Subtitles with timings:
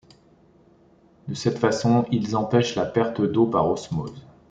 [1.27, 4.25] De cette façon, ils empêchent la perte d'eau par osmose.